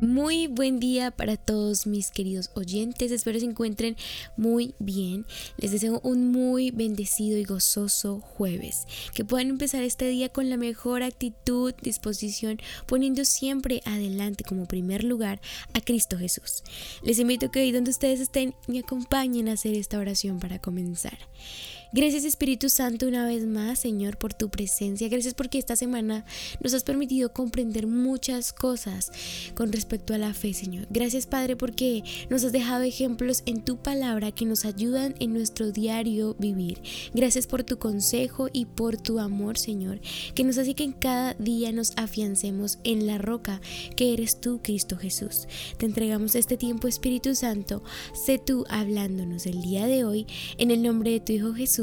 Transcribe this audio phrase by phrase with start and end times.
[0.00, 3.96] Muy buen día para todos mis queridos oyentes, espero se encuentren
[4.36, 5.24] muy bien.
[5.56, 10.58] Les deseo un muy bendecido y gozoso jueves, que puedan empezar este día con la
[10.58, 15.40] mejor actitud, disposición, poniendo siempre adelante como primer lugar
[15.72, 16.62] a Cristo Jesús.
[17.02, 20.58] Les invito a que hoy donde ustedes estén me acompañen a hacer esta oración para
[20.58, 21.16] comenzar.
[21.92, 25.08] Gracias Espíritu Santo una vez más, Señor, por tu presencia.
[25.08, 26.24] Gracias porque esta semana
[26.60, 29.12] nos has permitido comprender muchas cosas
[29.54, 30.88] con respecto a la fe, Señor.
[30.90, 35.70] Gracias Padre porque nos has dejado ejemplos en tu palabra que nos ayudan en nuestro
[35.70, 36.82] diario vivir.
[37.14, 40.00] Gracias por tu consejo y por tu amor, Señor,
[40.34, 43.60] que nos hace que en cada día nos afiancemos en la roca
[43.94, 45.46] que eres tú, Cristo Jesús.
[45.78, 47.84] Te entregamos este tiempo, Espíritu Santo.
[48.12, 50.26] Sé tú hablándonos el día de hoy
[50.58, 51.75] en el nombre de tu Hijo Jesús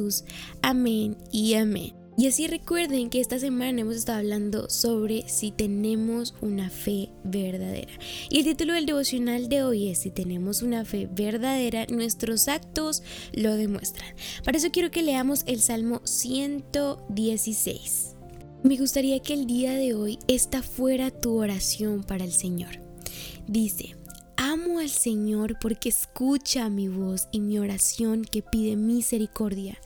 [0.62, 1.94] Amén y amén.
[2.16, 7.92] Y así recuerden que esta semana hemos estado hablando sobre si tenemos una fe verdadera.
[8.30, 13.02] Y el título del devocional de hoy es Si tenemos una fe verdadera, nuestros actos
[13.34, 14.14] lo demuestran.
[14.44, 18.12] Para eso quiero que leamos el Salmo 116.
[18.64, 22.80] Me gustaría que el día de hoy esta fuera tu oración para el Señor.
[23.48, 23.96] Dice,
[24.80, 29.78] Al Señor porque escucha mi voz y mi oración que pide misericordia.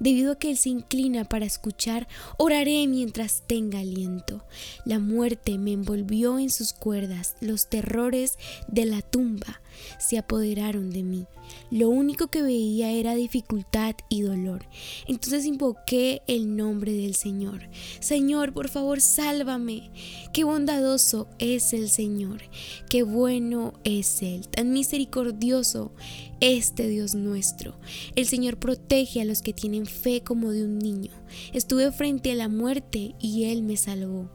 [0.00, 2.06] Debido a que Él se inclina para escuchar,
[2.38, 4.44] oraré mientras tenga aliento.
[4.84, 8.38] La muerte me envolvió en sus cuerdas, los terrores
[8.68, 9.60] de la tumba
[9.98, 11.26] se apoderaron de mí.
[11.70, 14.66] Lo único que veía era dificultad y dolor.
[15.06, 17.68] Entonces invoqué el nombre del Señor.
[18.00, 19.90] Señor, por favor, sálvame.
[20.32, 22.42] Qué bondadoso es el Señor.
[22.88, 24.35] Qué bueno es Él.
[24.42, 25.92] Tan misericordioso
[26.40, 27.78] este Dios nuestro.
[28.14, 31.12] El Señor protege a los que tienen fe como de un niño.
[31.52, 34.30] Estuve frente a la muerte y Él me salvó.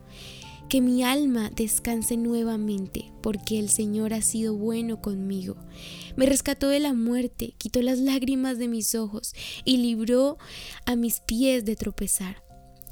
[0.70, 5.58] Que mi alma descanse nuevamente, porque el Señor ha sido bueno conmigo.
[6.16, 9.34] Me rescató de la muerte, quitó las lágrimas de mis ojos
[9.66, 10.38] y libró
[10.86, 12.51] a mis pies de tropezar.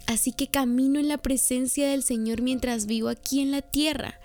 [0.10, 4.20] Así que camino en la presencia del Señor mientras vivo aquí en la tierra.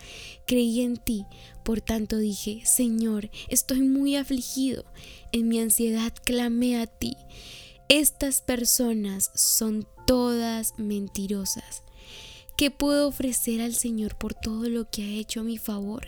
[0.47, 1.25] Creí en ti,
[1.63, 4.83] por tanto dije, Señor, estoy muy afligido.
[5.31, 7.15] En mi ansiedad clamé a ti.
[7.87, 11.84] Estas personas son todas mentirosas.
[12.57, 16.07] ¿Qué puedo ofrecer al Señor por todo lo que ha hecho a mi favor?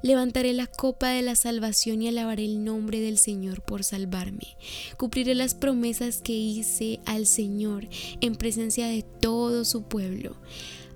[0.00, 4.56] Levantaré la copa de la salvación y alabaré el nombre del Señor por salvarme.
[4.96, 7.88] Cumpliré las promesas que hice al Señor
[8.20, 10.36] en presencia de todo su pueblo.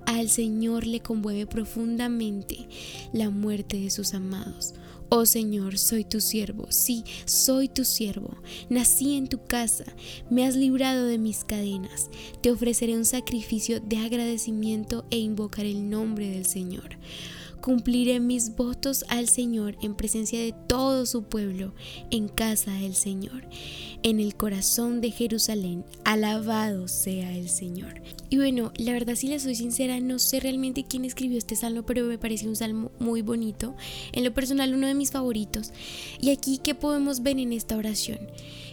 [0.05, 2.69] Al Señor le conmueve profundamente
[3.11, 4.73] la muerte de sus amados.
[5.09, 8.37] Oh Señor, soy tu siervo, sí, soy tu siervo.
[8.69, 9.85] Nací en tu casa,
[10.29, 12.09] me has librado de mis cadenas.
[12.41, 16.97] Te ofreceré un sacrificio de agradecimiento e invocaré el nombre del Señor.
[17.63, 21.73] Cumpliré mis votos al Señor en presencia de todo su pueblo,
[22.11, 23.47] en casa del Señor,
[24.03, 25.85] en el corazón de Jerusalén.
[26.03, 28.01] Alabado sea el Señor.
[28.33, 31.83] Y bueno, la verdad si le soy sincera, no sé realmente quién escribió este salmo,
[31.83, 33.75] pero me parece un salmo muy bonito.
[34.11, 35.71] En lo personal, uno de mis favoritos.
[36.19, 38.17] Y aquí, ¿qué podemos ver en esta oración?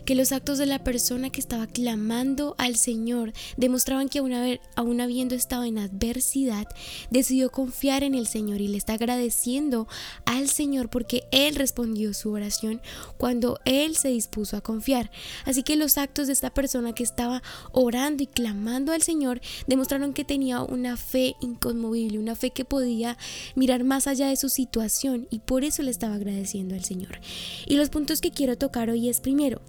[0.04, 5.34] que los actos de la persona que estaba clamando al Señor demostraban que aún, habiendo
[5.34, 6.66] estado en adversidad,
[7.10, 9.88] decidió confiar en el Señor y le está agradeciendo
[10.24, 12.80] al Señor porque Él respondió su oración
[13.18, 15.10] cuando Él se dispuso a confiar.
[15.44, 17.42] Así que los actos de esta persona que estaba
[17.72, 23.16] orando y clamando al Señor demostraron que tenía una fe inconmovible, una fe que podía
[23.54, 27.20] mirar más allá de su situación y por eso le estaba agradeciendo al Señor.
[27.66, 29.60] Y los puntos que quiero tocar hoy es primero,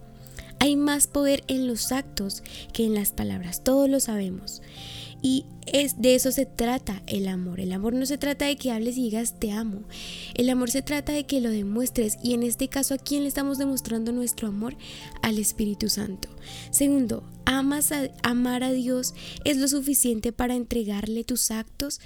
[0.60, 4.62] hay más poder en los actos que en las palabras, todos lo sabemos.
[5.22, 7.60] Y es de eso se trata el amor.
[7.60, 9.84] El amor no se trata de que hables y digas te amo.
[10.34, 13.28] El amor se trata de que lo demuestres y en este caso a quién le
[13.28, 14.76] estamos demostrando nuestro amor
[15.22, 16.30] al Espíritu Santo.
[16.72, 22.00] Segundo, amas a, amar a Dios es lo suficiente para entregarle tus actos.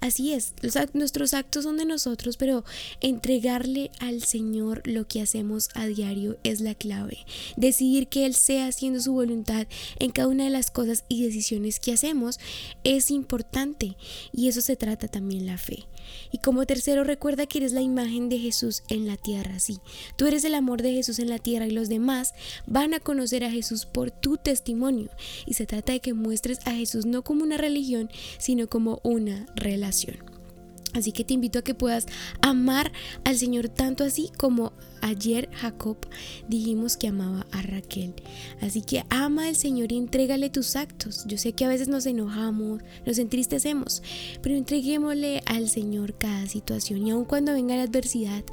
[0.00, 0.54] Así es,
[0.92, 2.64] nuestros actos son de nosotros, pero
[3.00, 7.18] entregarle al Señor lo que hacemos a diario es la clave.
[7.56, 9.66] Decidir que Él sea haciendo su voluntad
[9.98, 12.38] en cada una de las cosas y decisiones que hacemos
[12.84, 13.96] es importante
[14.32, 15.86] y eso se trata también la fe.
[16.30, 19.78] Y como tercero, recuerda que eres la imagen de Jesús en la tierra, sí.
[20.16, 22.34] Tú eres el amor de Jesús en la tierra y los demás
[22.66, 24.81] van a conocer a Jesús por tu testimonio.
[25.46, 29.46] Y se trata de que muestres a Jesús no como una religión, sino como una
[29.54, 30.32] relación.
[30.92, 32.06] Así que te invito a que puedas
[32.42, 32.92] amar
[33.24, 35.96] al Señor tanto así como ayer Jacob
[36.48, 38.14] dijimos que amaba a Raquel.
[38.60, 41.24] Así que ama al Señor y entrégale tus actos.
[41.26, 44.02] Yo sé que a veces nos enojamos, nos entristecemos,
[44.42, 48.44] pero entreguémosle al Señor cada situación y aun cuando venga la adversidad,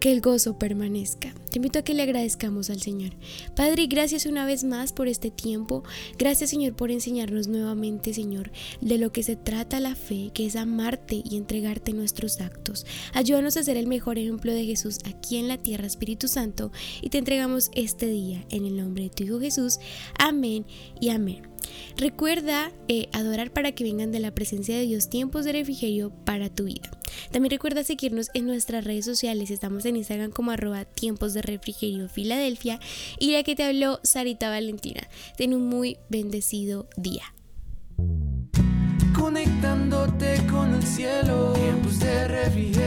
[0.00, 1.34] que el gozo permanezca.
[1.50, 3.12] Te invito a que le agradezcamos al Señor.
[3.54, 5.84] Padre, gracias una vez más por este tiempo.
[6.18, 8.50] Gracias Señor por enseñarnos nuevamente, Señor,
[8.80, 12.86] de lo que se trata la fe, que es amarte y entregarte nuestros actos.
[13.12, 17.10] Ayúdanos a ser el mejor ejemplo de Jesús aquí en la tierra, Espíritu Santo, y
[17.10, 19.78] te entregamos este día en el nombre de tu Hijo Jesús.
[20.18, 20.66] Amén
[21.00, 21.54] y amén.
[21.96, 26.48] Recuerda eh, adorar para que vengan de la presencia de Dios tiempos de refrigerio para
[26.48, 26.90] tu vida.
[27.30, 29.50] También recuerda seguirnos en nuestras redes sociales.
[29.50, 32.80] Estamos en Instagram como arroba tiempos de refrigerio Filadelfia.
[33.18, 35.08] Y la que te habló, Sarita Valentina.
[35.36, 37.24] Ten un muy bendecido día.
[39.18, 42.83] Conectándote con el cielo, tiempos de refrigerio.